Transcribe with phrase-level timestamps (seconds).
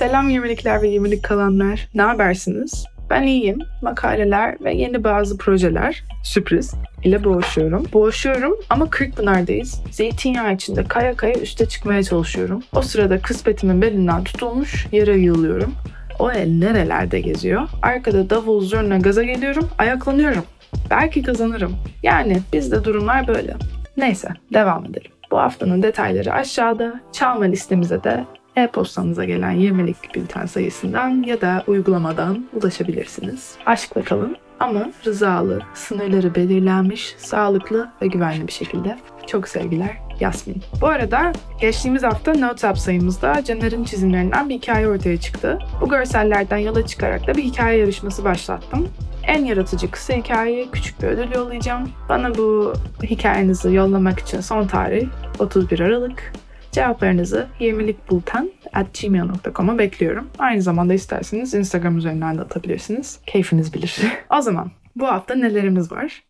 [0.00, 1.88] Selam yemelikler ve yemelik kalanlar.
[1.94, 2.84] Ne habersiniz?
[3.10, 3.58] Ben iyiyim.
[3.82, 6.74] Makaleler ve yeni bazı projeler, sürpriz,
[7.04, 7.86] ile boğuşuyorum.
[7.92, 9.82] Boğuşuyorum ama Kırkpınar'dayız.
[9.90, 12.62] Zeytinyağı içinde kaya kaya üste çıkmaya çalışıyorum.
[12.72, 15.74] O sırada kıspetimin belinden tutulmuş yere yığılıyorum.
[16.18, 17.68] O el nerelerde geziyor?
[17.82, 20.44] Arkada davul zurna gaza geliyorum, ayaklanıyorum.
[20.90, 21.76] Belki kazanırım.
[22.02, 23.54] Yani bizde durumlar böyle.
[23.96, 25.10] Neyse, devam edelim.
[25.30, 27.00] Bu haftanın detayları aşağıda.
[27.12, 28.24] Çalma listemize de
[28.56, 33.54] e-postanıza gelen 20'lik bülten sayısından ya da uygulamadan ulaşabilirsiniz.
[33.66, 38.98] Aşkla kalın ama rızalı, sınırları belirlenmiş, sağlıklı ve güvenli bir şekilde.
[39.26, 40.62] Çok sevgiler Yasmin.
[40.80, 45.58] Bu arada geçtiğimiz hafta Notes sayımızda Caner'in çizimlerinden bir hikaye ortaya çıktı.
[45.80, 48.88] Bu görsellerden yola çıkarak da bir hikaye yarışması başlattım.
[49.22, 51.90] En yaratıcı kısa hikaye küçük bir ödül yollayacağım.
[52.08, 56.32] Bana bu hikayenizi yollamak için son tarih 31 Aralık.
[56.72, 60.30] Cevaplarınızı 20'lik bulten at gmail.com'a bekliyorum.
[60.38, 63.20] Aynı zamanda isterseniz Instagram üzerinden de atabilirsiniz.
[63.26, 64.00] Keyfiniz bilir.
[64.38, 66.22] o zaman bu hafta nelerimiz var?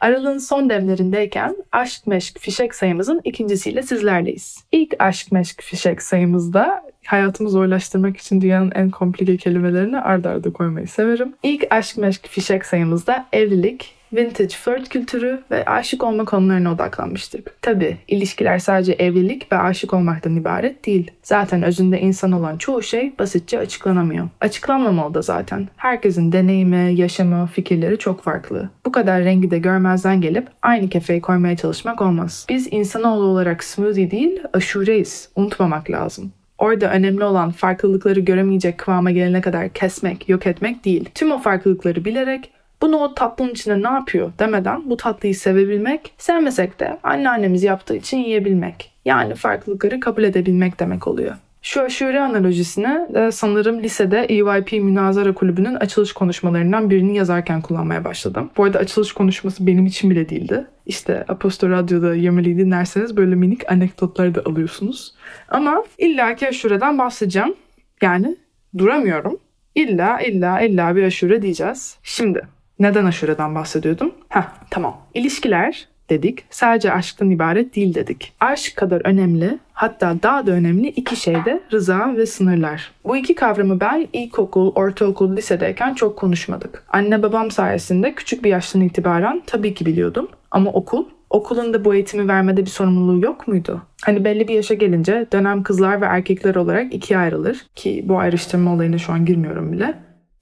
[0.00, 4.64] Aralığın son demlerindeyken aşk meşk fişek sayımızın ikincisiyle sizlerleyiz.
[4.72, 10.88] İlk aşk meşk fişek sayımızda hayatımı zorlaştırmak için dünyanın en komplike kelimelerini ardarda arda koymayı
[10.88, 11.34] severim.
[11.42, 17.62] İlk aşk meşk fişek sayımızda evlilik, vintage flirt kültürü ve aşık olma konularına odaklanmıştık.
[17.62, 21.10] Tabi ilişkiler sadece evlilik ve aşık olmaktan ibaret değil.
[21.22, 24.28] Zaten özünde insan olan çoğu şey basitçe açıklanamıyor.
[24.40, 25.68] Açıklanmamalı da zaten.
[25.76, 28.70] Herkesin deneyimi, yaşamı, fikirleri çok farklı.
[28.86, 32.46] Bu kadar rengi de görmezden gelip aynı kefeyi koymaya çalışmak olmaz.
[32.48, 35.28] Biz insanoğlu olarak smoothie değil, aşureyiz.
[35.36, 36.32] Unutmamak lazım.
[36.58, 41.10] Orada önemli olan farklılıkları göremeyecek kıvama gelene kadar kesmek, yok etmek değil.
[41.14, 42.50] Tüm o farklılıkları bilerek
[42.82, 48.18] bunu o tatlının içinde ne yapıyor demeden bu tatlıyı sevebilmek, sevmesek de anneannemiz yaptığı için
[48.18, 48.92] yiyebilmek.
[49.04, 51.34] Yani farklılıkları kabul edebilmek demek oluyor.
[51.66, 58.50] Şu aşure analojisini de sanırım lisede EYP Münazara Kulübü'nün açılış konuşmalarından birini yazarken kullanmaya başladım.
[58.56, 60.66] Bu arada açılış konuşması benim için bile değildi.
[60.86, 65.14] İşte Aposto Radyo'da Yemeli'yi dinlerseniz böyle minik anekdotları da alıyorsunuz.
[65.48, 67.54] Ama illaki aşureden bahsedeceğim.
[68.02, 68.36] Yani
[68.78, 69.38] duramıyorum.
[69.74, 71.98] İlla illa illa bir aşure diyeceğiz.
[72.02, 72.42] Şimdi
[72.78, 74.12] neden aşureden bahsediyordum?
[74.28, 74.96] Heh tamam.
[75.14, 76.44] İlişkiler dedik.
[76.50, 78.32] Sadece aşktan ibaret değil dedik.
[78.40, 82.92] Aşk kadar önemli, hatta daha da önemli iki şey de rıza ve sınırlar.
[83.04, 86.84] Bu iki kavramı ben ilkokul, ortaokul, lisedeyken çok konuşmadık.
[86.88, 90.28] Anne babam sayesinde küçük bir yaştan itibaren tabii ki biliyordum.
[90.50, 93.82] Ama okul, okulun da bu eğitimi vermede bir sorumluluğu yok muydu?
[94.04, 98.74] Hani belli bir yaşa gelince dönem kızlar ve erkekler olarak ikiye ayrılır ki bu ayrıştırma
[98.74, 99.94] olayına şu an girmiyorum bile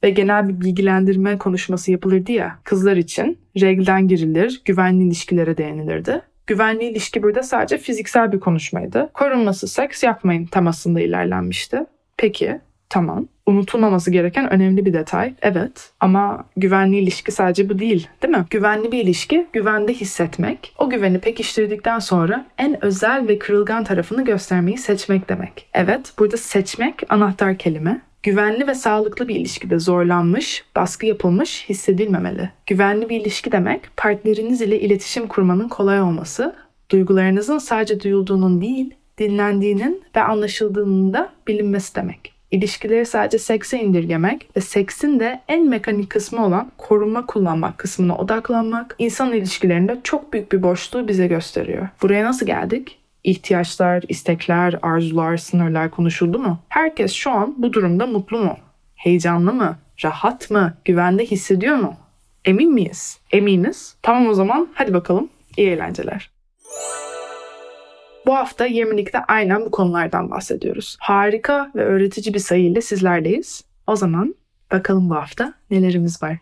[0.04, 6.22] ve genel bir bilgilendirme konuşması yapılırdı ya kızlar için reglden girilir, güvenli ilişkilere değinilirdi.
[6.46, 9.10] Güvenli ilişki burada sadece fiziksel bir konuşmaydı.
[9.14, 11.78] Korunması seks yapmayın temasında ilerlenmişti.
[12.16, 13.28] Peki, tamam.
[13.46, 15.34] Unutulmaması gereken önemli bir detay.
[15.42, 18.44] Evet ama güvenli ilişki sadece bu değil değil mi?
[18.50, 20.74] Güvenli bir ilişki güvende hissetmek.
[20.78, 25.68] O güveni pekiştirdikten sonra en özel ve kırılgan tarafını göstermeyi seçmek demek.
[25.74, 28.00] Evet burada seçmek anahtar kelime.
[28.24, 32.50] Güvenli ve sağlıklı bir ilişkide zorlanmış, baskı yapılmış hissedilmemeli.
[32.66, 36.54] Güvenli bir ilişki demek partneriniz ile iletişim kurmanın kolay olması,
[36.90, 42.32] duygularınızın sadece duyulduğunun değil, dinlendiğinin ve anlaşıldığının da bilinmesi demek.
[42.50, 48.96] İlişkileri sadece sekse indirgemek ve seksin de en mekanik kısmı olan koruma kullanmak kısmına odaklanmak
[48.98, 51.88] insan ilişkilerinde çok büyük bir boşluğu bize gösteriyor.
[52.02, 52.98] Buraya nasıl geldik?
[53.24, 56.58] İhtiyaçlar, istekler, arzular, sınırlar konuşuldu mu?
[56.68, 58.56] Herkes şu an bu durumda mutlu mu?
[58.94, 59.78] Heyecanlı mı?
[60.04, 60.74] Rahat mı?
[60.84, 61.96] Güvende hissediyor mu?
[62.44, 63.18] Emin miyiz?
[63.32, 63.96] Eminiz.
[64.02, 65.28] Tamam o zaman hadi bakalım.
[65.56, 66.30] İyi eğlenceler.
[68.26, 70.96] Bu hafta 20'likte aynen bu konulardan bahsediyoruz.
[71.00, 73.64] Harika ve öğretici bir sayı ile sizlerleyiz.
[73.86, 74.34] O zaman
[74.72, 76.38] bakalım bu hafta nelerimiz var.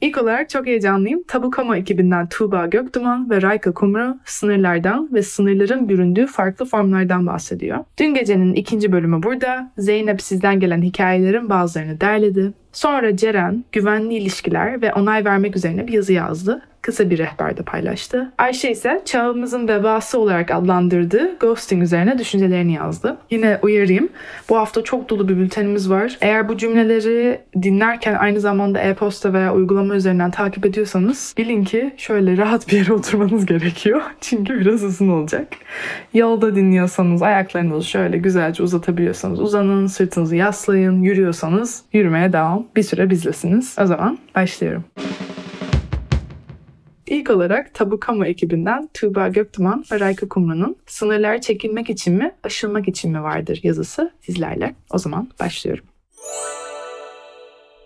[0.00, 1.22] İlk olarak çok heyecanlıyım.
[1.28, 7.84] Tabukama ekibinden Tuğba Gökduman ve Rayka Kumru sınırlardan ve sınırların büründüğü farklı formlardan bahsediyor.
[7.98, 9.72] Dün gecenin ikinci bölümü burada.
[9.78, 12.52] Zeynep sizden gelen hikayelerin bazılarını derledi.
[12.78, 18.32] Sonra Ceren güvenli ilişkiler ve onay vermek üzerine bir yazı yazdı kısa bir rehberde paylaştı.
[18.38, 23.16] Ayşe ise çağımızın vebası olarak adlandırdığı ghosting üzerine düşüncelerini yazdı.
[23.30, 24.08] Yine uyarayım.
[24.48, 26.18] Bu hafta çok dolu bir bültenimiz var.
[26.20, 32.36] Eğer bu cümleleri dinlerken aynı zamanda e-posta veya uygulama üzerinden takip ediyorsanız bilin ki şöyle
[32.36, 34.02] rahat bir yere oturmanız gerekiyor.
[34.20, 35.48] Çünkü biraz uzun olacak.
[36.14, 42.66] Yolda dinliyorsanız ayaklarınızı şöyle güzelce uzatabiliyorsanız uzanın, sırtınızı yaslayın, yürüyorsanız yürümeye devam.
[42.76, 43.76] Bir süre bizlesiniz.
[43.80, 44.84] O zaman başlıyorum.
[47.06, 52.88] İlk olarak Tabu Kamu ekibinden Tuğba Göktuman ve Rayka Kumru'nun Sınırlar çekilmek için mi, aşılmak
[52.88, 54.74] için mi vardır yazısı sizlerle.
[54.90, 55.84] O zaman başlıyorum.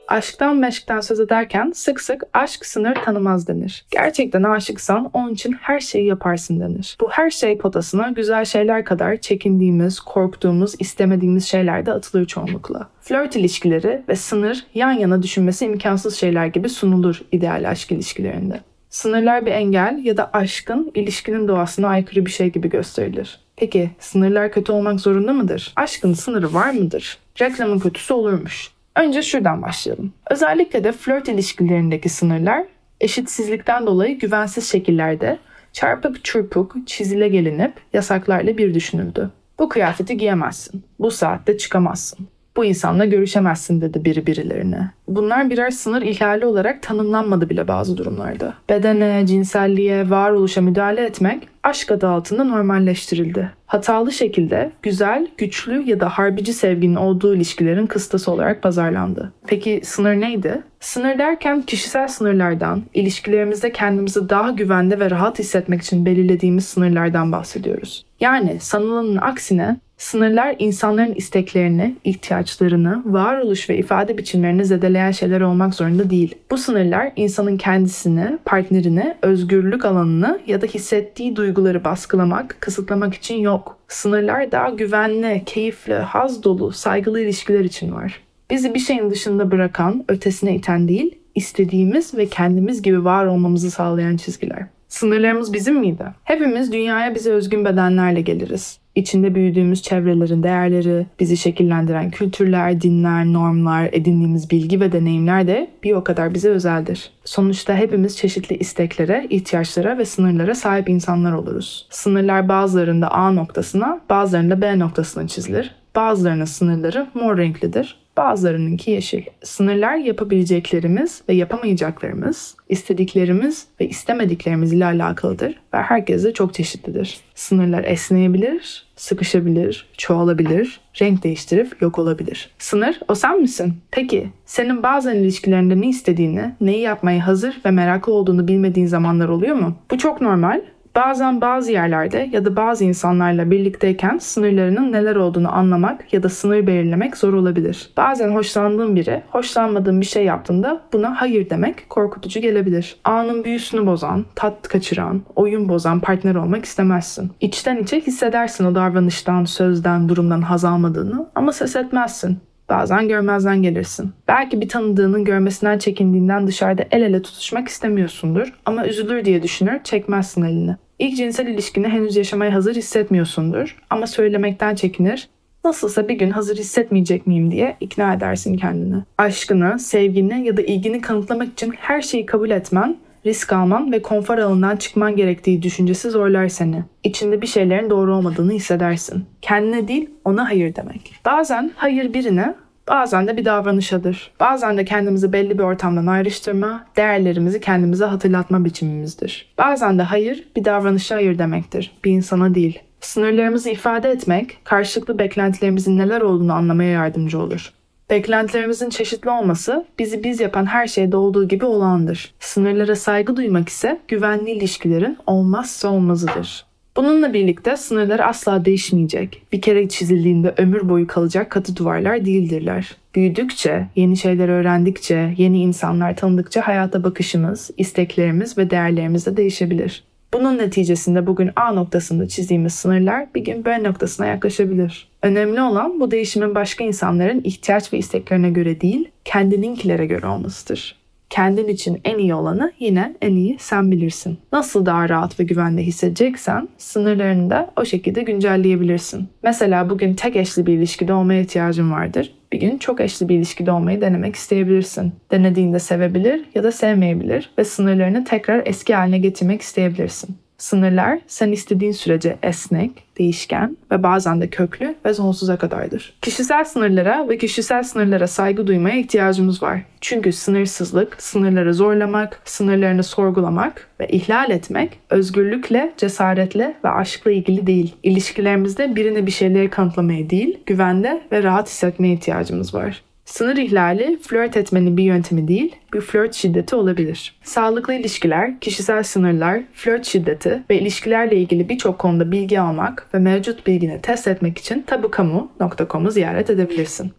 [0.08, 3.84] Aşktan meşkten söz ederken sık sık aşk sınır tanımaz denir.
[3.90, 6.96] Gerçekten aşıksan onun için her şeyi yaparsın denir.
[7.00, 12.88] Bu her şey potasına güzel şeyler kadar çekindiğimiz, korktuğumuz, istemediğimiz şeyler de atılır çoğunlukla.
[13.00, 18.60] Flört ilişkileri ve sınır yan yana düşünmesi imkansız şeyler gibi sunulur ideal aşk ilişkilerinde.
[18.90, 23.40] Sınırlar bir engel ya da aşkın ilişkinin doğasına aykırı bir şey gibi gösterilir.
[23.56, 25.72] Peki sınırlar kötü olmak zorunda mıdır?
[25.76, 27.18] Aşkın sınırı var mıdır?
[27.40, 28.71] Reklamın kötüsü olurmuş.
[28.96, 30.12] Önce şuradan başlayalım.
[30.30, 32.64] Özellikle de flört ilişkilerindeki sınırlar
[33.00, 35.38] eşitsizlikten dolayı güvensiz şekillerde
[35.72, 39.30] çarpık çırpık çizile gelinip yasaklarla bir düşünüldü.
[39.58, 40.84] Bu kıyafeti giyemezsin.
[40.98, 44.90] Bu saatte çıkamazsın bu insanla görüşemezsin dedi biri birilerine.
[45.08, 48.54] Bunlar birer sınır ihlali olarak tanımlanmadı bile bazı durumlarda.
[48.68, 53.50] Bedene, cinselliğe, varoluşa müdahale etmek aşk adı altında normalleştirildi.
[53.66, 59.32] Hatalı şekilde güzel, güçlü ya da harbici sevginin olduğu ilişkilerin kıstası olarak pazarlandı.
[59.46, 60.62] Peki sınır neydi?
[60.80, 68.04] Sınır derken kişisel sınırlardan, ilişkilerimizde kendimizi daha güvende ve rahat hissetmek için belirlediğimiz sınırlardan bahsediyoruz.
[68.20, 76.10] Yani sanılanın aksine Sınırlar insanların isteklerini, ihtiyaçlarını, varoluş ve ifade biçimlerini zedeleyen şeyler olmak zorunda
[76.10, 76.34] değil.
[76.50, 83.78] Bu sınırlar insanın kendisini, partnerini, özgürlük alanını ya da hissettiği duyguları baskılamak, kısıtlamak için yok.
[83.88, 88.20] Sınırlar daha güvenli, keyifli, haz dolu, saygılı ilişkiler için var.
[88.50, 94.16] Bizi bir şeyin dışında bırakan, ötesine iten değil, istediğimiz ve kendimiz gibi var olmamızı sağlayan
[94.16, 94.66] çizgiler.
[94.88, 96.04] Sınırlarımız bizim miydi?
[96.24, 98.81] Hepimiz dünyaya bize özgün bedenlerle geliriz.
[98.94, 105.92] İçinde büyüdüğümüz çevrelerin değerleri, bizi şekillendiren kültürler, dinler, normlar, edindiğimiz bilgi ve deneyimler de bir
[105.92, 107.10] o kadar bize özeldir.
[107.24, 111.86] Sonuçta hepimiz çeşitli isteklere, ihtiyaçlara ve sınırlara sahip insanlar oluruz.
[111.90, 115.74] Sınırlar bazılarında A noktasına, bazılarında B noktasına çizilir.
[115.96, 119.22] Bazılarının sınırları mor renklidir, bazılarınınki yeşil.
[119.42, 127.20] Sınırlar yapabileceklerimiz ve yapamayacaklarımız, istediklerimiz ve istemediklerimiz ile alakalıdır ve herkese çok çeşitlidir.
[127.34, 132.50] Sınırlar esneyebilir, sıkışabilir, çoğalabilir, renk değiştirip yok olabilir.
[132.58, 133.74] Sınır o sen misin?
[133.90, 139.56] Peki senin bazen ilişkilerinde ne istediğini, neyi yapmaya hazır ve meraklı olduğunu bilmediğin zamanlar oluyor
[139.56, 139.76] mu?
[139.90, 140.60] Bu çok normal
[140.96, 146.66] Bazen bazı yerlerde ya da bazı insanlarla birlikteyken sınırlarının neler olduğunu anlamak ya da sınır
[146.66, 147.90] belirlemek zor olabilir.
[147.96, 152.96] Bazen hoşlandığın biri hoşlanmadığın bir şey yaptığında buna hayır demek korkutucu gelebilir.
[153.04, 157.30] Anın büyüsünü bozan, tat kaçıran, oyun bozan partner olmak istemezsin.
[157.40, 162.38] İçten içe hissedersin o davranıştan, sözden, durumdan haz almadığını ama ses etmezsin.
[162.72, 164.12] Bazen görmezden gelirsin.
[164.28, 170.42] Belki bir tanıdığının görmesinden çekindiğinden dışarıda el ele tutuşmak istemiyorsundur ama üzülür diye düşünür çekmezsin
[170.42, 170.76] elini.
[170.98, 175.28] İlk cinsel ilişkini henüz yaşamaya hazır hissetmiyorsundur ama söylemekten çekinir.
[175.64, 179.02] Nasılsa bir gün hazır hissetmeyecek miyim diye ikna edersin kendini.
[179.18, 182.96] Aşkını, sevgini ya da ilgini kanıtlamak için her şeyi kabul etmen
[183.26, 186.84] risk alman ve konfor alanından çıkman gerektiği düşüncesi zorlar seni.
[187.04, 189.24] İçinde bir şeylerin doğru olmadığını hissedersin.
[189.42, 191.14] Kendine değil ona hayır demek.
[191.24, 192.54] Bazen hayır birine
[192.88, 194.30] Bazen de bir davranışadır.
[194.40, 199.54] Bazen de kendimizi belli bir ortamdan ayrıştırma, değerlerimizi kendimize hatırlatma biçimimizdir.
[199.58, 202.82] Bazen de hayır bir davranışa hayır demektir, bir insana değil.
[203.00, 207.72] Sınırlarımızı ifade etmek, karşılıklı beklentilerimizin neler olduğunu anlamaya yardımcı olur.
[208.10, 212.34] Beklentilerimizin çeşitli olması bizi biz yapan her şeyde olduğu gibi olandır.
[212.40, 216.66] Sınırlara saygı duymak ise güvenli ilişkilerin olmazsa olmazıdır.
[216.96, 219.42] Bununla birlikte sınırlar asla değişmeyecek.
[219.52, 222.96] Bir kere çizildiğinde ömür boyu kalacak katı duvarlar değildirler.
[223.14, 230.04] Büyüdükçe, yeni şeyler öğrendikçe, yeni insanlar tanıdıkça hayata bakışımız, isteklerimiz ve değerlerimiz de değişebilir.
[230.34, 235.08] Bunun neticesinde bugün A noktasında çizdiğimiz sınırlar bir gün B noktasına yaklaşabilir.
[235.22, 240.96] Önemli olan bu değişimin başka insanların ihtiyaç ve isteklerine göre değil, kendininkilere göre olmasıdır.
[241.30, 244.38] Kendin için en iyi olanı yine en iyi sen bilirsin.
[244.52, 249.28] Nasıl daha rahat ve güvende hissedeceksen sınırlarını da o şekilde güncelleyebilirsin.
[249.42, 252.34] Mesela bugün tek eşli bir ilişkide olmaya ihtiyacın vardır.
[252.52, 255.12] Bir gün çok eşli bir ilişkide olmayı denemek isteyebilirsin.
[255.30, 260.41] Denediğinde sevebilir ya da sevmeyebilir ve sınırlarını tekrar eski haline getirmek isteyebilirsin.
[260.62, 266.14] Sınırlar sen istediğin sürece esnek, değişken ve bazen de köklü ve sonsuza kadardır.
[266.20, 269.80] Kişisel sınırlara ve kişisel sınırlara saygı duymaya ihtiyacımız var.
[270.00, 277.94] Çünkü sınırsızlık, sınırları zorlamak, sınırlarını sorgulamak ve ihlal etmek özgürlükle, cesaretle ve aşkla ilgili değil.
[278.02, 283.02] İlişkilerimizde birine bir şeyleri kanıtlamaya değil, güvende ve rahat hissetmeye ihtiyacımız var.
[283.24, 287.36] Sınır ihlali flört etmenin bir yöntemi değil, bir flört şiddeti olabilir.
[287.42, 293.66] Sağlıklı ilişkiler, kişisel sınırlar, flört şiddeti ve ilişkilerle ilgili birçok konuda bilgi almak ve mevcut
[293.66, 297.12] bilgini test etmek için tabukamu.com'u ziyaret edebilirsin.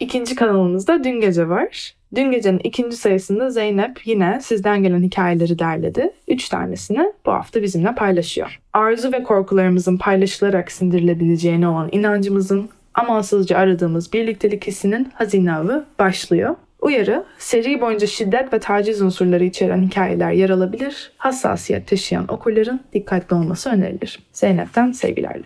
[0.00, 1.94] İkinci kanalımızda Dün Gece var.
[2.14, 6.10] Dün gecenin ikinci sayısında Zeynep yine sizden gelen hikayeleri derledi.
[6.28, 8.60] Üç tanesini bu hafta bizimle paylaşıyor.
[8.72, 16.56] Arzu ve korkularımızın paylaşılarak sindirilebileceğine olan inancımızın amansızca aradığımız birliktelik hissinin hazine avı başlıyor.
[16.80, 23.36] Uyarı, seri boyunca şiddet ve taciz unsurları içeren hikayeler yer alabilir, hassasiyet taşıyan okurların dikkatli
[23.36, 24.18] olması önerilir.
[24.32, 25.44] Zeynep'ten sevgilerle.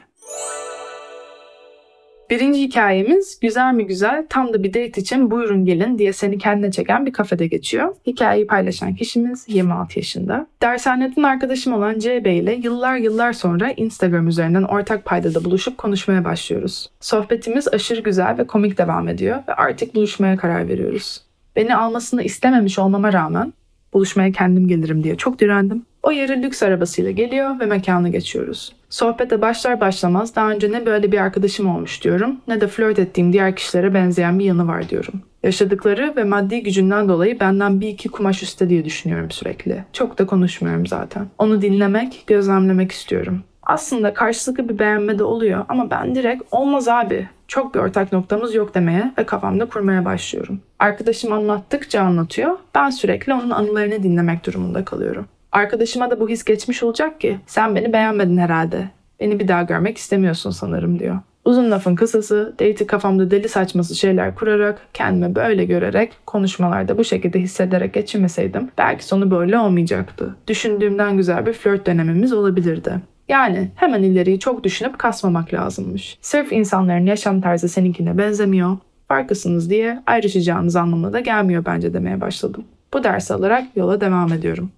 [2.30, 6.70] Birinci hikayemiz güzel mi güzel tam da bir date için buyurun gelin diye seni kendine
[6.70, 7.94] çeken bir kafede geçiyor.
[8.06, 10.46] Hikayeyi paylaşan kişimiz 26 yaşında.
[10.62, 16.90] Dershaneden arkadaşım olan CB ile yıllar yıllar sonra Instagram üzerinden ortak paydada buluşup konuşmaya başlıyoruz.
[17.00, 21.20] Sohbetimiz aşırı güzel ve komik devam ediyor ve artık buluşmaya karar veriyoruz.
[21.56, 23.52] Beni almasını istememiş olmama rağmen
[23.92, 25.86] buluşmaya kendim gelirim diye çok direndim.
[26.04, 28.72] O yarı lüks arabasıyla geliyor ve mekana geçiyoruz.
[28.90, 33.32] Sohbete başlar başlamaz daha önce ne böyle bir arkadaşım olmuş diyorum ne de flört ettiğim
[33.32, 35.14] diğer kişilere benzeyen bir yanı var diyorum.
[35.42, 39.84] Yaşadıkları ve maddi gücünden dolayı benden bir iki kumaş üstte diye düşünüyorum sürekli.
[39.92, 41.26] Çok da konuşmuyorum zaten.
[41.38, 43.42] Onu dinlemek, gözlemlemek istiyorum.
[43.62, 48.54] Aslında karşılıklı bir beğenme de oluyor ama ben direkt olmaz abi çok bir ortak noktamız
[48.54, 50.60] yok demeye ve kafamda kurmaya başlıyorum.
[50.78, 55.26] Arkadaşım anlattıkça anlatıyor, ben sürekli onun anılarını dinlemek durumunda kalıyorum.
[55.54, 58.88] Arkadaşıma da bu his geçmiş olacak ki sen beni beğenmedin herhalde.
[59.20, 61.18] Beni bir daha görmek istemiyorsun sanırım diyor.
[61.44, 67.40] Uzun lafın kısası, date'i kafamda deli saçması şeyler kurarak, kendimi böyle görerek, konuşmalarda bu şekilde
[67.40, 70.36] hissederek geçirmeseydim belki sonu böyle olmayacaktı.
[70.48, 73.00] Düşündüğümden güzel bir flört dönemimiz olabilirdi.
[73.28, 76.18] Yani hemen ileriyi çok düşünüp kasmamak lazımmış.
[76.20, 78.76] Sırf insanların yaşam tarzı seninkine benzemiyor,
[79.08, 82.64] farklısınız diye ayrışacağınız anlamına da gelmiyor bence demeye başladım.
[82.94, 84.70] Bu dersi alarak yola devam ediyorum.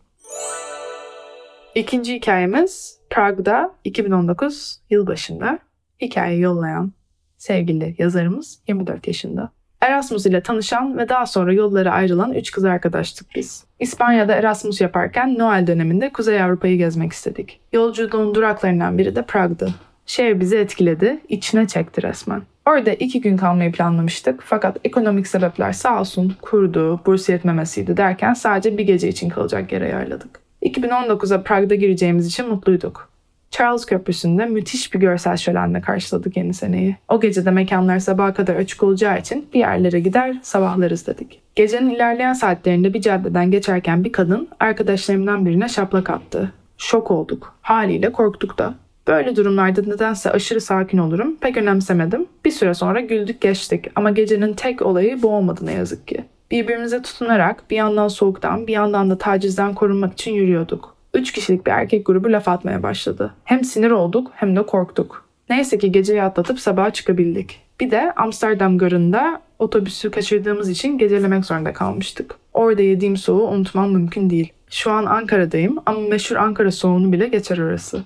[1.77, 5.59] İkinci hikayemiz Prag'da 2019 yılbaşında
[6.01, 6.93] hikaye yollayan
[7.37, 9.51] sevgili yazarımız 24 yaşında.
[9.81, 13.65] Erasmus ile tanışan ve daha sonra yolları ayrılan üç kız arkadaştık biz.
[13.81, 17.61] İspanya'da Erasmus yaparken Noel döneminde Kuzey Avrupa'yı gezmek istedik.
[17.73, 19.75] Yolculuğun duraklarından biri de Prag'dı.
[20.07, 22.43] Şehir bizi etkiledi, içine çekti resmen.
[22.67, 28.79] Orada iki gün kalmayı planlamıştık fakat ekonomik sebepler sağ olsun kurdu, burs yetmemesiydi derken sadece
[28.79, 30.46] bir gece için kalacak yere ayarladık.
[30.67, 33.09] 2019'a Prag'da gireceğimiz için mutluyduk.
[33.51, 36.97] Charles Köprüsü'nde müthiş bir görsel şölenle karşıladık yeni seneyi.
[37.09, 41.41] O gece de mekanlar sabaha kadar açık olacağı için bir yerlere gider sabahlarız dedik.
[41.55, 46.53] Gecenin ilerleyen saatlerinde bir caddeden geçerken bir kadın arkadaşlarımdan birine şaplak attı.
[46.79, 47.55] Şok olduk.
[47.63, 48.75] Haliyle korktuk da.
[49.09, 51.37] Böyle durumlarda nedense aşırı sakin olurum.
[51.41, 52.27] Pek önemsemedim.
[52.45, 56.25] Bir süre sonra güldük geçtik ama gecenin tek olayı bu olmadı ne yazık ki.
[56.51, 60.97] Birbirimize tutunarak bir yandan soğuktan bir yandan da tacizden korunmak için yürüyorduk.
[61.15, 63.35] Üç kişilik bir erkek grubu laf atmaya başladı.
[63.45, 65.27] Hem sinir olduk hem de korktuk.
[65.51, 67.61] Neyse ki geceyi atlatıp sabaha çıkabildik.
[67.81, 72.35] Bir de Amsterdam garında otobüsü kaçırdığımız için gecelemek zorunda kalmıştık.
[72.53, 74.53] Orada yediğim soğuğu unutmam mümkün değil.
[74.71, 78.03] Şu an Ankara'dayım ama meşhur Ankara soğuğunu bile geçer orası.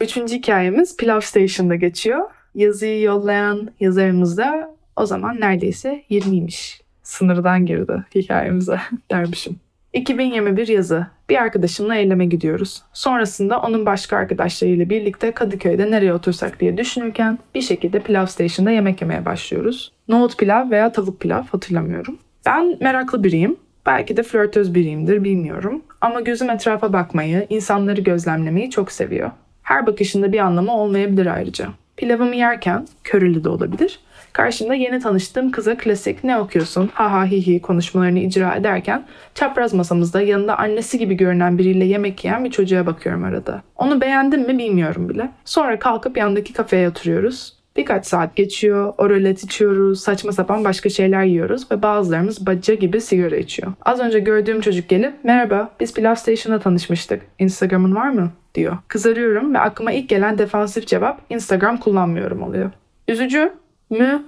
[0.00, 2.20] Üçüncü hikayemiz Pilav Station'da geçiyor.
[2.54, 6.80] Yazıyı yollayan yazarımız da o zaman neredeyse 20'ymiş.
[7.02, 8.80] Sınırdan girdi hikayemize
[9.10, 9.56] dermişim.
[9.92, 11.06] 2021 yazı.
[11.28, 12.82] Bir arkadaşımla eyleme gidiyoruz.
[12.92, 19.02] Sonrasında onun başka arkadaşlarıyla birlikte Kadıköy'de nereye otursak diye düşünürken bir şekilde pilav station'da yemek
[19.02, 19.92] yemeye başlıyoruz.
[20.08, 22.18] Nohut pilav veya tavuk pilav hatırlamıyorum.
[22.46, 23.56] Ben meraklı biriyim.
[23.86, 25.82] Belki de flörtöz biriyimdir bilmiyorum.
[26.00, 29.30] Ama gözüm etrafa bakmayı, insanları gözlemlemeyi çok seviyor.
[29.62, 31.68] Her bakışında bir anlamı olmayabilir ayrıca.
[31.96, 34.00] Pilavımı yerken, körülü de olabilir,
[34.32, 39.74] Karşımda yeni tanıştığım kıza klasik ne okuyorsun ha ha hi hi konuşmalarını icra ederken çapraz
[39.74, 43.62] masamızda yanında annesi gibi görünen biriyle yemek yiyen bir çocuğa bakıyorum arada.
[43.76, 45.30] Onu beğendim mi bilmiyorum bile.
[45.44, 47.62] Sonra kalkıp yandaki kafeye oturuyoruz.
[47.76, 53.36] Birkaç saat geçiyor, oralet içiyoruz, saçma sapan başka şeyler yiyoruz ve bazılarımız bacca gibi sigara
[53.36, 53.72] içiyor.
[53.82, 57.22] Az önce gördüğüm çocuk gelip merhaba biz Pilav Station'da tanışmıştık.
[57.38, 58.30] Instagram'ın var mı?
[58.54, 58.78] diyor.
[58.88, 62.70] Kızarıyorum ve aklıma ilk gelen defansif cevap Instagram kullanmıyorum oluyor.
[63.08, 63.52] Üzücü
[63.92, 64.22] mü?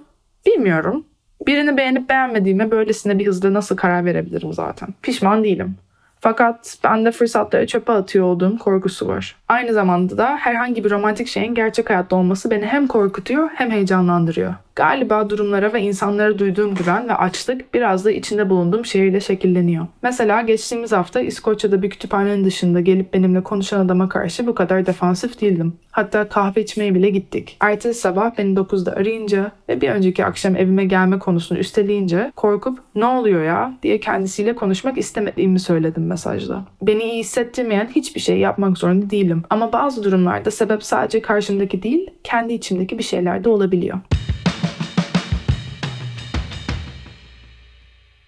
[0.47, 1.05] Bilmiyorum.
[1.47, 4.89] Birini beğenip beğenmediğime böylesine bir hızla nasıl karar verebilirim zaten.
[5.03, 5.77] Pişman değilim.
[6.21, 9.37] Fakat bende fırsatları çöpe atıyor olduğum korkusu var.
[9.49, 14.55] Aynı zamanda da herhangi bir romantik şeyin gerçek hayatta olması beni hem korkutuyor hem heyecanlandırıyor.
[14.77, 19.87] Galiba durumlara ve insanlara duyduğum güven ve açlık biraz da içinde bulunduğum şehirle şekilleniyor.
[20.03, 25.41] Mesela geçtiğimiz hafta İskoçya'da bir kütüphanenin dışında gelip benimle konuşan adama karşı bu kadar defansif
[25.41, 25.77] değildim.
[25.91, 27.57] Hatta kahve içmeye bile gittik.
[27.61, 33.07] Ertesi sabah beni 9'da arayınca ve bir önceki akşam evime gelme konusunu üsteleyince korkup ne
[33.07, 36.65] oluyor ya diye kendisiyle konuşmak istemediğimi söyledim mesajda.
[36.83, 39.43] Beni iyi hissettirmeyen hiçbir şey yapmak zorunda değilim.
[39.51, 43.99] Ama bazı durumlarda sebep sadece karşımdaki değil, kendi içimdeki bir şeyler de olabiliyor.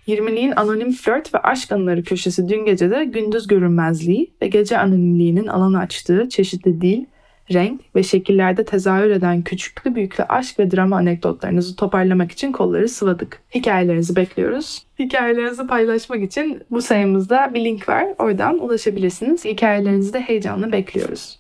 [0.09, 5.47] 20'liğin anonim flört ve aşk anıları köşesi dün gece de gündüz görünmezliği ve gece anonimliğinin
[5.47, 7.05] alanı açtığı çeşitli dil,
[7.53, 13.41] renk ve şekillerde tezahür eden küçüklü büyüklü aşk ve drama anekdotlarınızı toparlamak için kolları sıvadık.
[13.55, 14.83] Hikayelerinizi bekliyoruz.
[14.99, 18.07] Hikayelerinizi paylaşmak için bu sayımızda bir link var.
[18.19, 19.45] Oradan ulaşabilirsiniz.
[19.45, 21.39] Hikayelerinizi de heyecanla bekliyoruz.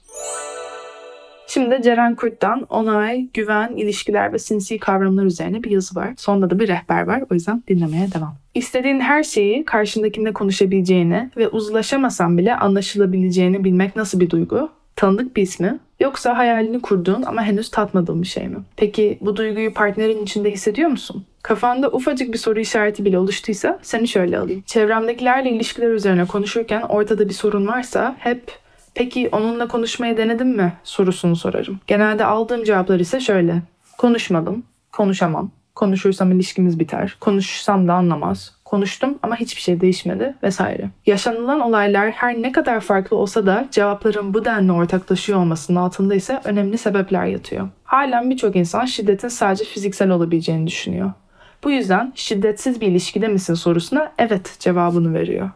[1.47, 6.09] Şimdi Ceren Kurt'tan onay, güven, ilişkiler ve sinsi kavramlar üzerine bir yazı var.
[6.17, 7.23] Sonunda da bir rehber var.
[7.31, 8.35] O yüzden dinlemeye devam.
[8.55, 14.69] İstediğin her şeyi karşındakinde konuşabileceğini ve uzlaşamasan bile anlaşılabileceğini bilmek nasıl bir duygu?
[14.97, 15.79] Tanıdık bir ismi?
[16.00, 18.57] Yoksa hayalini kurduğun ama henüz tatmadığın bir şey mi?
[18.76, 21.25] Peki bu duyguyu partnerin içinde hissediyor musun?
[21.43, 24.62] Kafanda ufacık bir soru işareti bile oluştuysa seni şöyle alayım.
[24.67, 28.43] Çevremdekilerle ilişkiler üzerine konuşurken ortada bir sorun varsa hep
[28.97, 31.81] peki onunla konuşmayı denedin mi sorusunu sorarım.
[31.87, 33.62] Genelde aldığım cevaplar ise şöyle.
[33.99, 34.62] Konuşmadım,
[34.93, 40.91] konuşamam, konuşursam ilişkimiz biter, konuşsam da anlamaz, konuştum ama hiçbir şey değişmedi vesaire.
[41.07, 46.41] Yaşanılan olaylar her ne kadar farklı olsa da cevapların bu denli ortaklaşıyor olmasının altında ise
[46.45, 47.69] önemli sebepler yatıyor.
[47.85, 51.12] Halen birçok insan şiddetin sadece fiziksel olabileceğini düşünüyor.
[51.65, 55.50] Bu yüzden şiddetsiz bir ilişkide misin sorusuna evet cevabını veriyor.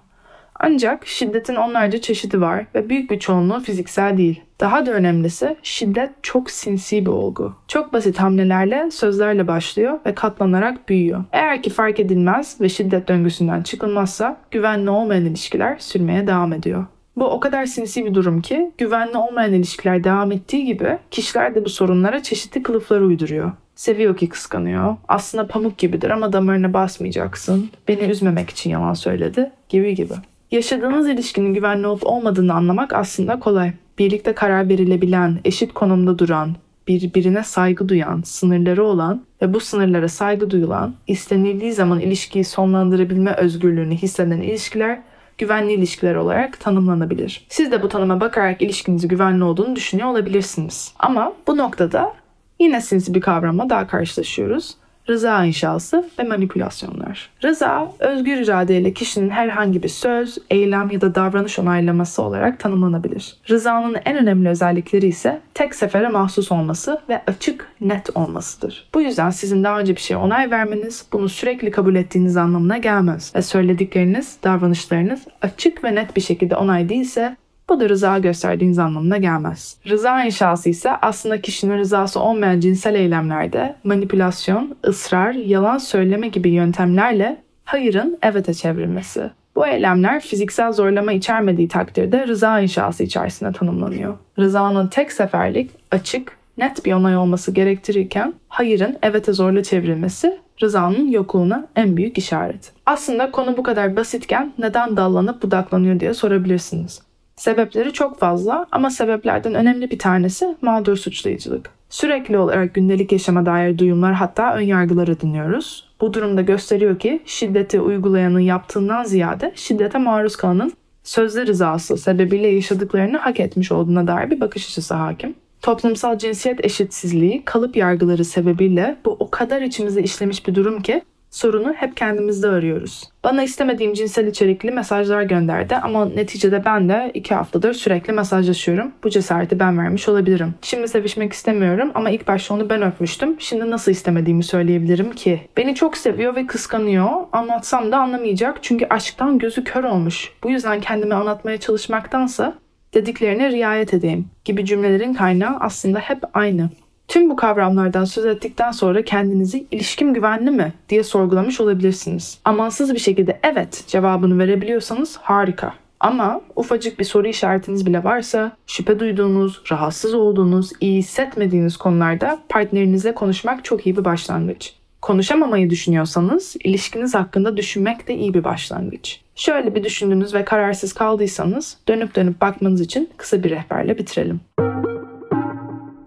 [0.61, 4.43] Ancak şiddetin onlarca çeşidi var ve büyük bir çoğunluğu fiziksel değil.
[4.61, 7.55] Daha da önemlisi şiddet çok sinsi bir olgu.
[7.69, 11.25] Çok basit hamlelerle, sözlerle başlıyor ve katlanarak büyüyor.
[11.33, 16.87] Eğer ki fark edilmez ve şiddet döngüsünden çıkılmazsa güvenli olmayan ilişkiler sürmeye devam ediyor.
[17.17, 21.65] Bu o kadar sinsi bir durum ki güvenli olmayan ilişkiler devam ettiği gibi kişiler de
[21.65, 23.53] bu sorunlara çeşitli kılıflar uyduruyor.
[23.75, 24.97] Seviyor ki kıskanıyor.
[25.09, 27.71] Aslında pamuk gibidir ama damarına basmayacaksın.
[27.89, 30.15] Beni üzmemek için yalan söyledi gibi gibi.
[30.51, 33.73] Yaşadığınız ilişkinin güvenli olup olmadığını anlamak aslında kolay.
[33.99, 36.57] Birlikte karar verilebilen, eşit konumda duran,
[36.89, 43.95] birbirine saygı duyan, sınırları olan ve bu sınırlara saygı duyulan, istenildiği zaman ilişkiyi sonlandırabilme özgürlüğünü
[43.95, 44.99] hisseden ilişkiler
[45.39, 47.47] güvenli ilişkiler olarak tanımlanabilir.
[47.49, 50.95] Siz de bu tanıma bakarak ilişkinizi güvenli olduğunu düşünüyor olabilirsiniz.
[50.99, 52.15] Ama bu noktada
[52.61, 54.80] yine sinsi bir kavramla daha karşılaşıyoruz
[55.11, 57.31] rıza inşası ve manipülasyonlar.
[57.45, 63.37] Rıza, özgür iradeyle kişinin herhangi bir söz, eylem ya da davranış onaylaması olarak tanımlanabilir.
[63.51, 68.89] Rızanın en önemli özellikleri ise tek sefere mahsus olması ve açık, net olmasıdır.
[68.95, 73.33] Bu yüzden sizin daha önce bir şeye onay vermeniz, bunu sürekli kabul ettiğiniz anlamına gelmez
[73.35, 77.37] ve söyledikleriniz, davranışlarınız açık ve net bir şekilde onay değilse
[77.71, 79.77] bu da rıza gösterdiğiniz anlamına gelmez.
[79.89, 87.37] Rıza inşası ise aslında kişinin rızası olmayan cinsel eylemlerde manipülasyon, ısrar, yalan söyleme gibi yöntemlerle
[87.65, 89.31] hayırın evete çevrilmesi.
[89.57, 94.17] Bu eylemler fiziksel zorlama içermediği takdirde rıza inşası içerisinde tanımlanıyor.
[94.39, 101.67] Rızanın tek seferlik, açık, net bir onay olması gerektirirken hayırın evete zorla çevrilmesi rızanın yokluğuna
[101.77, 102.73] en büyük işaret.
[102.87, 107.10] Aslında konu bu kadar basitken neden dallanıp budaklanıyor diye sorabilirsiniz.
[107.41, 111.71] Sebepleri çok fazla ama sebeplerden önemli bir tanesi mağdur suçlayıcılık.
[111.91, 115.89] Sürekli olarak gündelik yaşama dair duyumlar hatta önyargılar ediniyoruz.
[116.01, 120.73] Bu durumda gösteriyor ki şiddeti uygulayanın yaptığından ziyade şiddete maruz kalanın
[121.05, 125.35] sözde rızası sebebiyle yaşadıklarını hak etmiş olduğuna dair bir bakış açısı hakim.
[125.63, 131.73] Toplumsal cinsiyet eşitsizliği, kalıp yargıları sebebiyle bu o kadar içimize işlemiş bir durum ki sorunu
[131.73, 133.11] hep kendimizde arıyoruz.
[133.25, 138.93] Bana istemediğim cinsel içerikli mesajlar gönderdi ama neticede ben de iki haftadır sürekli mesajlaşıyorum.
[139.05, 140.55] Bu cesareti ben vermiş olabilirim.
[140.63, 143.37] Şimdi sevişmek istemiyorum ama ilk başta onu ben öpmüştüm.
[143.39, 145.41] Şimdi nasıl istemediğimi söyleyebilirim ki?
[145.57, 147.11] Beni çok seviyor ve kıskanıyor.
[147.33, 150.33] Anlatsam da anlamayacak çünkü aşktan gözü kör olmuş.
[150.43, 152.55] Bu yüzden kendimi anlatmaya çalışmaktansa
[152.95, 156.71] dediklerine riayet edeyim gibi cümlelerin kaynağı aslında hep aynı.
[157.11, 162.39] Tüm bu kavramlardan söz ettikten sonra kendinizi ilişkim güvenli mi diye sorgulamış olabilirsiniz.
[162.45, 165.75] Amansız bir şekilde evet cevabını verebiliyorsanız harika.
[166.01, 173.15] Ama ufacık bir soru işaretiniz bile varsa şüphe duyduğunuz, rahatsız olduğunuz, iyi hissetmediğiniz konularda partnerinizle
[173.15, 174.75] konuşmak çok iyi bir başlangıç.
[175.03, 179.21] Konuşamamayı düşünüyorsanız ilişkiniz hakkında düşünmek de iyi bir başlangıç.
[179.35, 184.41] Şöyle bir düşündünüz ve kararsız kaldıysanız dönüp dönüp bakmanız için kısa bir rehberle bitirelim.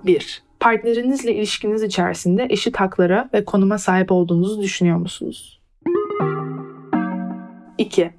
[0.06, 0.44] 1.
[0.63, 5.62] Partnerinizle ilişkiniz içerisinde eşit haklara ve konuma sahip olduğunuzu düşünüyor musunuz?
[7.78, 8.12] 2.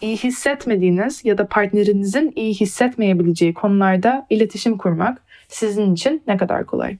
[0.00, 6.96] İyi hissetmediğiniz ya da partnerinizin iyi hissetmeyebileceği konularda iletişim kurmak sizin için ne kadar kolay?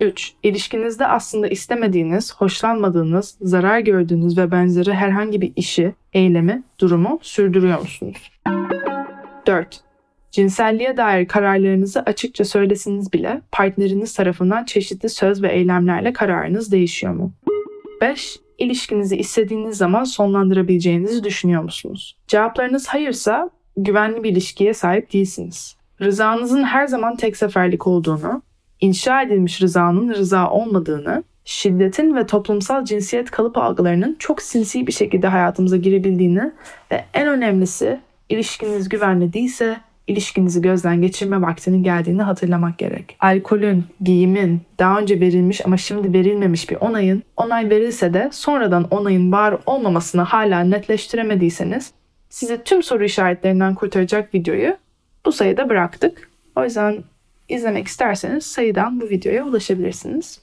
[0.00, 0.32] 3.
[0.42, 8.30] İlişkinizde aslında istemediğiniz, hoşlanmadığınız, zarar gördüğünüz ve benzeri herhangi bir işi, eylemi, durumu sürdürüyor musunuz?
[9.46, 9.89] 4.
[10.30, 17.32] Cinselliğe dair kararlarınızı açıkça söylesiniz bile partneriniz tarafından çeşitli söz ve eylemlerle kararınız değişiyor mu?
[18.00, 18.36] 5.
[18.58, 22.16] İlişkinizi istediğiniz zaman sonlandırabileceğinizi düşünüyor musunuz?
[22.28, 25.76] Cevaplarınız hayırsa güvenli bir ilişkiye sahip değilsiniz.
[26.00, 28.42] Rızanızın her zaman tek seferlik olduğunu,
[28.80, 35.26] inşa edilmiş rızanın rıza olmadığını, şiddetin ve toplumsal cinsiyet kalıp algılarının çok sinsi bir şekilde
[35.26, 36.52] hayatımıza girebildiğini
[36.92, 43.16] ve en önemlisi ilişkiniz güvenli değilse ilişkinizi gözden geçirme vaktinin geldiğini hatırlamak gerek.
[43.20, 49.32] Alkolün, giyimin, daha önce verilmiş ama şimdi verilmemiş bir onayın, onay verilse de sonradan onayın
[49.32, 51.92] var olmamasını hala netleştiremediyseniz
[52.28, 54.76] sizi tüm soru işaretlerinden kurtaracak videoyu
[55.26, 56.30] bu sayıda bıraktık.
[56.56, 57.04] O yüzden
[57.48, 60.40] izlemek isterseniz sayıdan bu videoya ulaşabilirsiniz.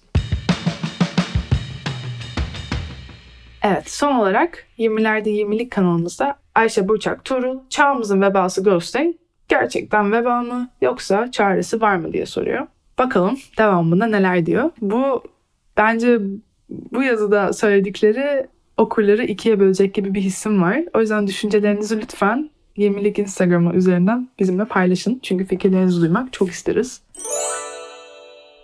[3.63, 9.15] Evet son olarak 20'lerde 20'lik kanalımızda Ayşe Burçak Tuğrul, Çağımızın Vebası Ghosting
[9.47, 12.67] gerçekten veba mı yoksa çaresi var mı diye soruyor.
[12.97, 14.69] Bakalım devamında neler diyor.
[14.81, 15.23] Bu
[15.77, 16.19] bence
[16.69, 20.83] bu yazıda söyledikleri okurları ikiye bölecek gibi bir hissim var.
[20.93, 25.19] O yüzden düşüncelerinizi lütfen 20'lik Instagram'ı üzerinden bizimle paylaşın.
[25.23, 27.01] Çünkü fikirlerinizi duymak çok isteriz.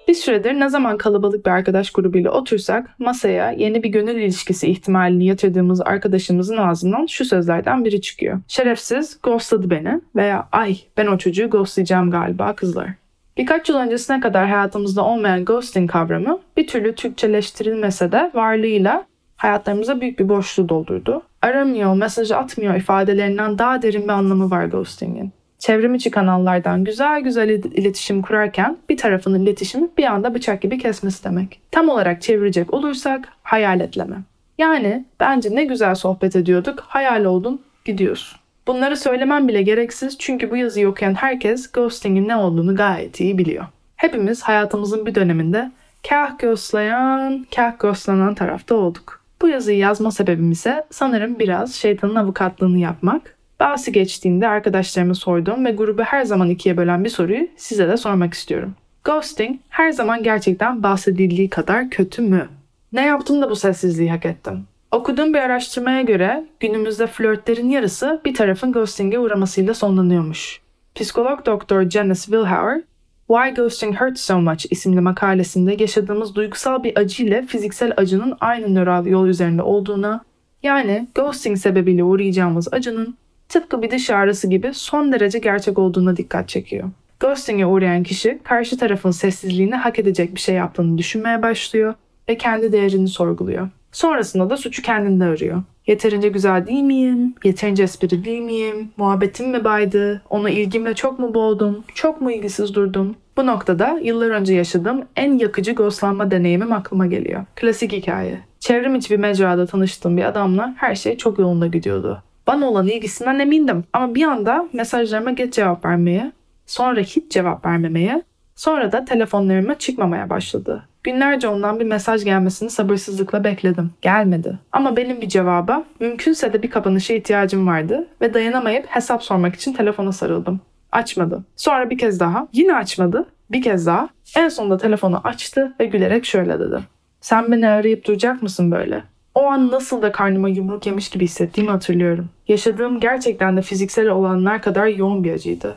[0.07, 5.25] Bir süredir ne zaman kalabalık bir arkadaş grubuyla otursak masaya yeni bir gönül ilişkisi ihtimalini
[5.25, 8.39] yatırdığımız arkadaşımızın ağzından şu sözlerden biri çıkıyor.
[8.47, 12.89] Şerefsiz ghostladı beni veya ay ben o çocuğu ghostlayacağım galiba kızlar.
[13.37, 20.19] Birkaç yıl öncesine kadar hayatımızda olmayan ghosting kavramı bir türlü Türkçeleştirilmese de varlığıyla hayatlarımıza büyük
[20.19, 21.21] bir boşluğu doldurdu.
[21.41, 25.31] Aramıyor, mesaj atmıyor ifadelerinden daha derin bir anlamı var ghostingin
[25.63, 31.23] çevrim içi kanallardan güzel güzel iletişim kurarken bir tarafının iletişimi bir anda bıçak gibi kesmesi
[31.23, 31.59] demek.
[31.71, 34.15] Tam olarak çevirecek olursak hayaletleme.
[34.57, 38.39] Yani bence ne güzel sohbet ediyorduk, hayal oldun, gidiyorsun.
[38.67, 43.65] Bunları söylemem bile gereksiz çünkü bu yazıyı okuyan herkes ghosting'in ne olduğunu gayet iyi biliyor.
[43.95, 45.71] Hepimiz hayatımızın bir döneminde
[46.09, 49.21] kah ghostlayan, kah ghostlanan tarafta olduk.
[49.41, 55.71] Bu yazıyı yazma sebebim ise sanırım biraz şeytanın avukatlığını yapmak Bahsi geçtiğinde arkadaşlarıma sorduğum ve
[55.71, 58.75] grubu her zaman ikiye bölen bir soruyu size de sormak istiyorum.
[59.03, 62.47] Ghosting her zaman gerçekten bahsedildiği kadar kötü mü?
[62.93, 64.63] Ne yaptım da bu sessizliği hak ettim?
[64.91, 70.61] Okuduğum bir araştırmaya göre günümüzde flörtlerin yarısı bir tarafın ghosting'e uğramasıyla sonlanıyormuş.
[70.95, 72.81] Psikolog doktor Janice Wilhauer,
[73.27, 78.75] Why Ghosting Hurts So Much isimli makalesinde yaşadığımız duygusal bir acı ile fiziksel acının aynı
[78.75, 80.25] nöral yol üzerinde olduğuna,
[80.63, 83.17] yani ghosting sebebiyle uğrayacağımız acının
[83.53, 86.89] tıpkı bir dış ağrısı gibi son derece gerçek olduğuna dikkat çekiyor.
[87.19, 91.93] Ghosting'e uğrayan kişi karşı tarafın sessizliğini hak edecek bir şey yaptığını düşünmeye başlıyor
[92.29, 93.69] ve kendi değerini sorguluyor.
[93.91, 95.63] Sonrasında da suçu kendinde arıyor.
[95.87, 97.35] Yeterince güzel değil miyim?
[97.43, 98.91] Yeterince espri değil miyim?
[98.97, 100.21] Muhabbetim mi baydı?
[100.29, 101.83] Ona ilgimle çok mu boğdum?
[101.95, 103.15] Çok mu ilgisiz durdum?
[103.37, 107.45] Bu noktada yıllar önce yaşadığım en yakıcı ghostlanma deneyimim aklıma geliyor.
[107.55, 108.39] Klasik hikaye.
[108.59, 112.23] Çevrim içi bir mecrada tanıştığım bir adamla her şey çok yolunda gidiyordu.
[112.47, 116.31] Bana olan ilgisinden emindim ama bir anda mesajlarıma geç cevap vermeye,
[116.65, 118.23] sonra hiç cevap vermemeye,
[118.55, 120.83] sonra da telefonlarıma çıkmamaya başladı.
[121.03, 123.91] Günlerce ondan bir mesaj gelmesini sabırsızlıkla bekledim.
[124.01, 124.59] Gelmedi.
[124.71, 129.73] Ama benim bir cevaba, mümkünse de bir kapanışa ihtiyacım vardı ve dayanamayıp hesap sormak için
[129.73, 130.61] telefona sarıldım.
[130.91, 131.43] Açmadı.
[131.55, 133.25] Sonra bir kez daha, yine açmadı.
[133.51, 134.09] Bir kez daha.
[134.37, 136.79] En sonunda telefonu açtı ve gülerek şöyle dedi.
[137.21, 139.03] Sen beni arayıp duracak mısın böyle?
[139.35, 142.29] O an nasıl da karnıma yumruk yemiş gibi hissettiğimi hatırlıyorum.
[142.47, 145.75] Yaşadığım gerçekten de fiziksel olanlar kadar yoğun bir acıydı.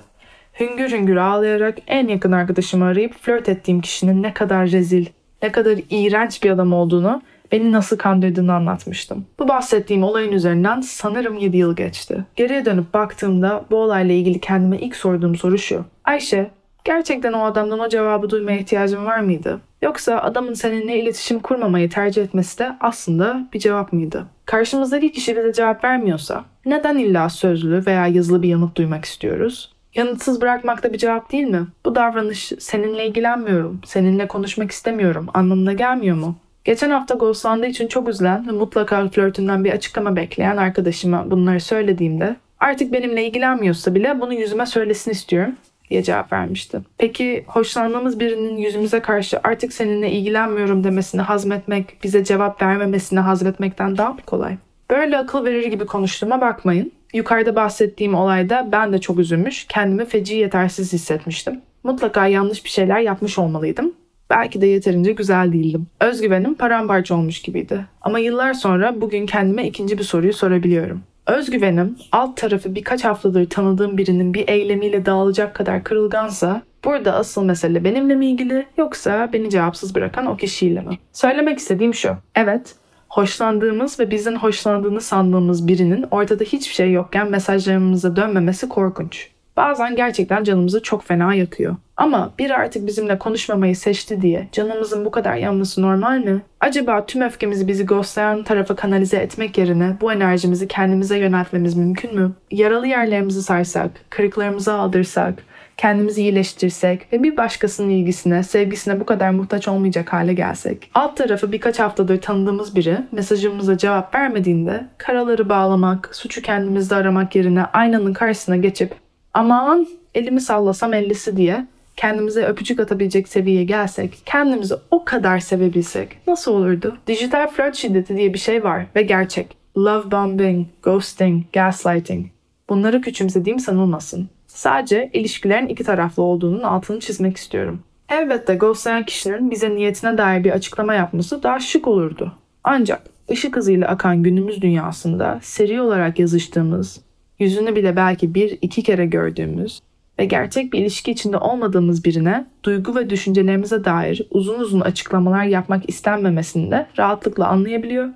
[0.60, 5.06] Hüngür hüngür ağlayarak en yakın arkadaşımı arayıp flört ettiğim kişinin ne kadar rezil,
[5.42, 9.26] ne kadar iğrenç bir adam olduğunu, beni nasıl kandırdığını anlatmıştım.
[9.38, 12.24] Bu bahsettiğim olayın üzerinden sanırım 7 yıl geçti.
[12.36, 15.84] Geriye dönüp baktığımda bu olayla ilgili kendime ilk sorduğum soru şu.
[16.04, 16.50] Ayşe,
[16.84, 19.60] gerçekten o adamdan o cevabı duymaya ihtiyacın var mıydı?
[19.82, 24.26] Yoksa adamın seninle iletişim kurmamayı tercih etmesi de aslında bir cevap mıydı?
[24.44, 29.72] Karşımızdaki kişi bize cevap vermiyorsa neden illa sözlü veya yazılı bir yanıt duymak istiyoruz?
[29.94, 31.66] Yanıtsız bırakmak da bir cevap değil mi?
[31.84, 36.36] Bu davranış seninle ilgilenmiyorum, seninle konuşmak istemiyorum anlamına gelmiyor mu?
[36.64, 42.36] Geçen hafta ghostlandığı için çok üzülen ve mutlaka flörtünden bir açıklama bekleyen arkadaşıma bunları söylediğimde
[42.60, 45.54] artık benimle ilgilenmiyorsa bile bunu yüzüme söylesin istiyorum
[45.90, 46.80] diye cevap vermişti.
[46.98, 54.12] Peki hoşlandığımız birinin yüzümüze karşı artık seninle ilgilenmiyorum demesini hazmetmek, bize cevap vermemesini hazmetmekten daha
[54.12, 54.56] mı kolay?
[54.90, 56.92] Böyle akıl verir gibi konuştuğuma bakmayın.
[57.14, 61.60] Yukarıda bahsettiğim olayda ben de çok üzülmüş, kendimi feci yetersiz hissetmiştim.
[61.84, 63.92] Mutlaka yanlış bir şeyler yapmış olmalıydım.
[64.30, 65.86] Belki de yeterince güzel değildim.
[66.00, 67.86] Özgüvenim paramparça olmuş gibiydi.
[68.00, 71.02] Ama yıllar sonra bugün kendime ikinci bir soruyu sorabiliyorum.
[71.26, 77.84] Özgüvenim alt tarafı birkaç haftadır tanıdığım birinin bir eylemiyle dağılacak kadar kırılgansa burada asıl mesele
[77.84, 80.98] benimle mi ilgili yoksa beni cevapsız bırakan o kişiyle mi?
[81.12, 82.16] Söylemek istediğim şu.
[82.34, 82.74] Evet,
[83.08, 89.30] hoşlandığımız ve bizden hoşlandığını sandığımız birinin ortada hiçbir şey yokken mesajlarımıza dönmemesi korkunç.
[89.56, 91.76] Bazen gerçekten canımızı çok fena yakıyor.
[91.96, 96.42] Ama biri artık bizimle konuşmamayı seçti diye canımızın bu kadar yanması normal mi?
[96.60, 102.32] Acaba tüm öfkemizi bizi ghostlayan tarafa kanalize etmek yerine bu enerjimizi kendimize yöneltmemiz mümkün mü?
[102.50, 105.34] Yaralı yerlerimizi sarsak, kırıklarımızı aldırsak,
[105.76, 110.90] kendimizi iyileştirsek ve bir başkasının ilgisine, sevgisine bu kadar muhtaç olmayacak hale gelsek.
[110.94, 117.64] Alt tarafı birkaç haftadır tanıdığımız biri mesajımıza cevap vermediğinde karaları bağlamak, suçu kendimizde aramak yerine
[117.64, 119.05] aynanın karşısına geçip
[119.36, 126.52] aman elimi sallasam ellisi diye kendimize öpücük atabilecek seviyeye gelsek, kendimizi o kadar sevebilsek nasıl
[126.52, 126.98] olurdu?
[127.06, 129.56] Dijital flört şiddeti diye bir şey var ve gerçek.
[129.76, 132.26] Love bombing, ghosting, gaslighting.
[132.68, 134.28] Bunları küçümsediğim sanılmasın.
[134.46, 137.80] Sadece ilişkilerin iki taraflı olduğunun altını çizmek istiyorum.
[138.08, 142.32] Elbette ghostlayan kişilerin bize niyetine dair bir açıklama yapması daha şık olurdu.
[142.64, 147.00] Ancak ışık hızıyla akan günümüz dünyasında seri olarak yazıştığımız,
[147.38, 149.80] yüzünü bile belki bir iki kere gördüğümüz
[150.18, 155.88] ve gerçek bir ilişki içinde olmadığımız birine duygu ve düşüncelerimize dair uzun uzun açıklamalar yapmak
[155.88, 158.08] istenmemesini de rahatlıkla anlayabiliyor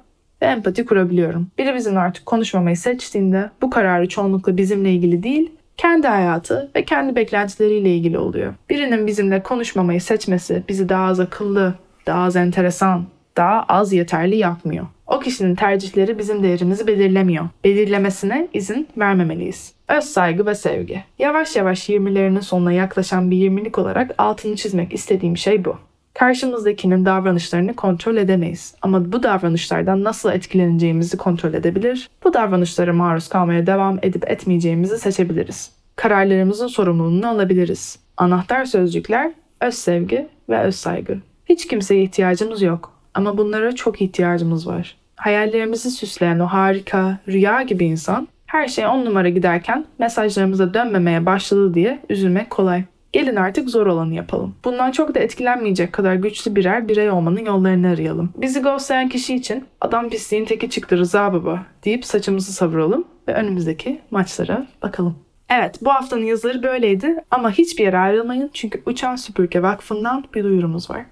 [0.43, 1.47] ve empati kurabiliyorum.
[1.59, 7.17] Biri bizim artık konuşmamayı seçtiğinde bu kararı çoğunlukla bizimle ilgili değil, kendi hayatı ve kendi
[7.17, 8.55] beklentileriyle ilgili oluyor.
[8.71, 11.75] Birinin bizimle konuşmamayı seçmesi bizi daha az akıllı,
[12.07, 13.05] daha az enteresan,
[13.37, 14.87] daha az yeterli yapmıyor.
[15.11, 17.49] O kişinin tercihleri bizim değerimizi belirlemiyor.
[17.65, 19.75] Belirlemesine izin vermemeliyiz.
[19.89, 21.05] Öz saygı ve sevgi.
[21.19, 25.77] Yavaş yavaş 20'lerinin sonuna yaklaşan bir 20'lik olarak altını çizmek istediğim şey bu.
[26.15, 28.75] Karşımızdakinin davranışlarını kontrol edemeyiz.
[28.83, 35.73] Ama bu davranışlardan nasıl etkileneceğimizi kontrol edebilir, bu davranışlara maruz kalmaya devam edip etmeyeceğimizi seçebiliriz.
[35.97, 37.99] Kararlarımızın sorumluluğunu alabiliriz.
[38.17, 41.19] Anahtar sözcükler öz sevgi ve öz saygı.
[41.47, 45.00] Hiç kimseye ihtiyacımız yok ama bunlara çok ihtiyacımız var.
[45.21, 51.75] Hayallerimizi süsleyen o harika, rüya gibi insan her şey on numara giderken mesajlarımıza dönmemeye başladı
[51.75, 52.85] diye üzülmek kolay.
[53.13, 54.55] Gelin artık zor olanı yapalım.
[54.65, 58.33] Bundan çok da etkilenmeyecek kadar güçlü birer birey olmanın yollarını arayalım.
[58.37, 64.01] Bizi ghostlayan kişi için adam pisliğin teki çıktı Rıza baba deyip saçımızı savuralım ve önümüzdeki
[64.11, 65.17] maçlara bakalım.
[65.51, 70.91] Evet bu haftanın yazıları böyleydi ama hiçbir yere ayrılmayın çünkü Uçan Süpürge Vakfı'ndan bir duyurumuz
[70.91, 71.03] var.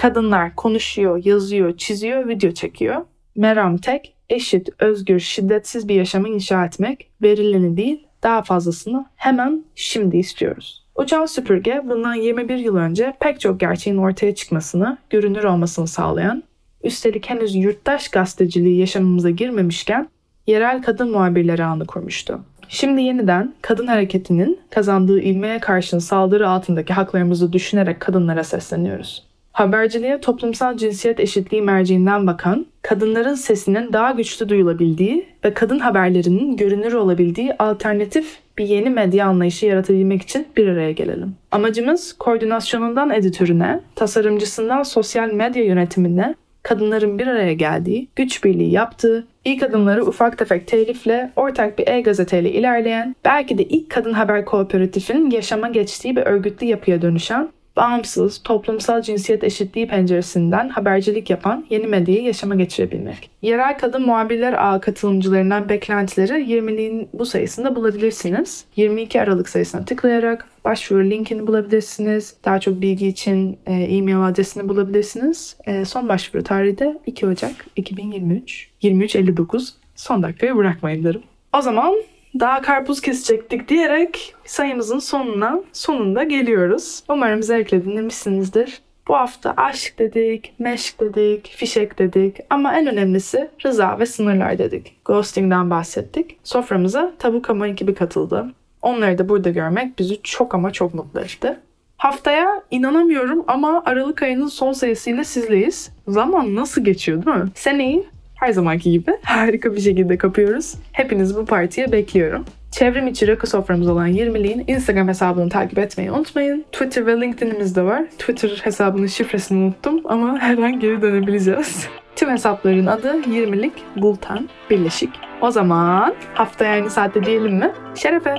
[0.00, 3.04] Kadınlar konuşuyor, yazıyor, çiziyor, video çekiyor.
[3.36, 10.16] Meram tek, eşit, özgür, şiddetsiz bir yaşamı inşa etmek, verileni değil, daha fazlasını hemen şimdi
[10.16, 10.86] istiyoruz.
[10.96, 16.42] Uçan süpürge bundan 21 yıl önce pek çok gerçeğin ortaya çıkmasını, görünür olmasını sağlayan,
[16.84, 20.08] üstelik henüz yurttaş gazeteciliği yaşamımıza girmemişken
[20.46, 22.40] yerel kadın muhabirleri ağını kurmuştu.
[22.68, 29.29] Şimdi yeniden kadın hareketinin kazandığı ilmeye karşın saldırı altındaki haklarımızı düşünerek kadınlara sesleniyoruz.
[29.52, 36.92] Haberciliğe toplumsal cinsiyet eşitliği merciinden bakan, kadınların sesinin daha güçlü duyulabildiği ve kadın haberlerinin görünür
[36.92, 41.34] olabildiği alternatif bir yeni medya anlayışı yaratabilmek için bir araya gelelim.
[41.50, 49.62] Amacımız koordinasyonundan editörüne, tasarımcısından sosyal medya yönetimine kadınların bir araya geldiği, güç birliği yaptığı, ilk
[49.62, 55.68] adımları ufak tefek telifle, ortak bir e-gazeteyle ilerleyen, belki de ilk kadın haber kooperatifinin yaşama
[55.68, 62.54] geçtiği bir örgütlü yapıya dönüşen bağımsız, toplumsal cinsiyet eşitliği penceresinden habercilik yapan yeni medyayı yaşama
[62.54, 63.30] geçirebilmek.
[63.42, 68.64] Yerel kadın muhabirler ağı katılımcılarından beklentileri 20'liğin bu sayısında bulabilirsiniz.
[68.76, 72.36] 22 Aralık sayısına tıklayarak başvuru linkini bulabilirsiniz.
[72.44, 75.56] Daha çok bilgi için e, e-mail adresini bulabilirsiniz.
[75.66, 78.68] E, son başvuru tarihi de 2 Ocak 2023.
[78.82, 81.22] 23.59 son dakikaya bırakmayın derim.
[81.58, 81.94] O zaman
[82.40, 87.02] daha karpuz kesecektik diyerek sayımızın sonuna sonunda geliyoruz.
[87.08, 88.82] Umarım zevkle dinlemişsinizdir.
[89.08, 94.96] Bu hafta aşk dedik, meşk dedik, fişek dedik ama en önemlisi rıza ve sınırlar dedik.
[95.04, 96.36] Ghosting'den bahsettik.
[96.44, 98.46] Soframıza Tabuk Ama ekibi katıldı.
[98.82, 101.56] Onları da burada görmek bizi çok ama çok mutlu etti.
[101.96, 105.90] Haftaya inanamıyorum ama Aralık ayının son sayısıyla sizleyiz.
[106.08, 107.50] Zaman nasıl geçiyor değil mi?
[107.54, 108.06] Seneyi
[108.40, 110.74] her zamanki gibi harika bir şekilde kapıyoruz.
[110.92, 112.44] Hepinizi bu partiye bekliyorum.
[112.70, 116.64] Çevrim içi rakı soframız olan 20'liğin Instagram hesabını takip etmeyi unutmayın.
[116.72, 118.04] Twitter ve LinkedIn'imiz de var.
[118.18, 121.88] Twitter hesabının şifresini unuttum ama her an geri dönebileceğiz.
[122.16, 125.10] Tüm hesapların adı 20'lik Bultan Birleşik.
[125.40, 127.72] O zaman haftaya aynı saatte diyelim mi?
[127.94, 128.34] Şerefe.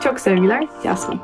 [0.00, 1.20] Çok sevgiler Yasmin.